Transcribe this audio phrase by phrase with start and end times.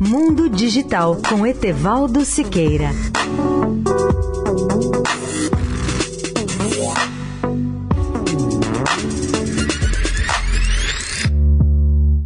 [0.00, 2.90] Mundo Digital com Etevaldo Siqueira.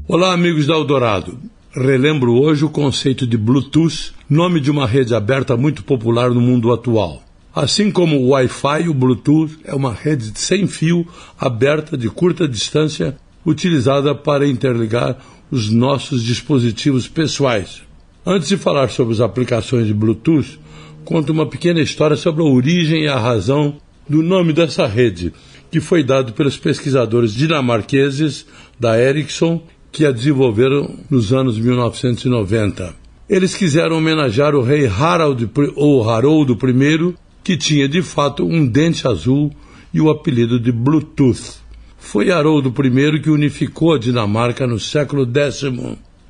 [0.08, 1.38] Olá, amigos da Eldorado.
[1.70, 6.72] Relembro hoje o conceito de Bluetooth, nome de uma rede aberta muito popular no mundo
[6.72, 7.22] atual.
[7.54, 11.06] Assim como o Wi-Fi, o Bluetooth é uma rede sem fio
[11.38, 15.18] aberta de curta distância utilizada para interligar
[15.50, 17.82] os nossos dispositivos pessoais.
[18.24, 20.58] Antes de falar sobre as aplicações de Bluetooth,
[21.04, 23.76] conto uma pequena história sobre a origem e a razão
[24.08, 25.32] do nome dessa rede,
[25.70, 28.46] que foi dado pelos pesquisadores dinamarqueses
[28.78, 32.94] da Ericsson que a desenvolveram nos anos 1990.
[33.28, 39.06] Eles quiseram homenagear o rei Harald ou Haroldo I, que tinha de fato um dente
[39.06, 39.52] azul
[39.94, 41.58] e o apelido de Bluetooth.
[42.00, 45.62] Foi Haroldo I que unificou a Dinamarca no século X.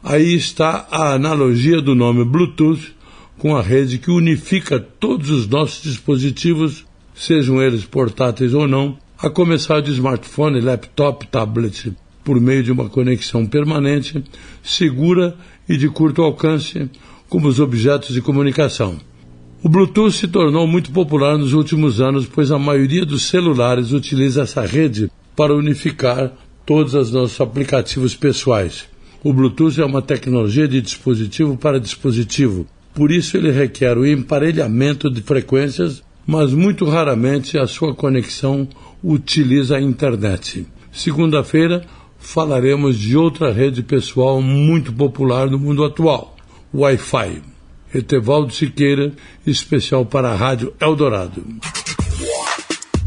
[0.02, 2.94] Aí está a analogia do nome Bluetooth
[3.38, 9.30] com a rede que unifica todos os nossos dispositivos, sejam eles portáteis ou não, a
[9.30, 14.22] começar de smartphone, laptop, tablet, por meio de uma conexão permanente,
[14.62, 15.34] segura
[15.66, 16.90] e de curto alcance,
[17.28, 18.98] como os objetos de comunicação.
[19.62, 24.42] O Bluetooth se tornou muito popular nos últimos anos, pois a maioria dos celulares utiliza
[24.42, 26.32] essa rede para unificar
[26.66, 28.86] todos os nossos aplicativos pessoais.
[29.24, 35.10] O Bluetooth é uma tecnologia de dispositivo para dispositivo, por isso ele requer o emparelhamento
[35.10, 38.68] de frequências, mas muito raramente a sua conexão
[39.02, 40.66] utiliza a internet.
[40.92, 41.86] Segunda-feira,
[42.18, 46.36] falaremos de outra rede pessoal muito popular no mundo atual,
[46.74, 47.40] Wi-Fi.
[47.94, 49.10] Etevaldo Siqueira,
[49.46, 51.42] especial para a Rádio Eldorado.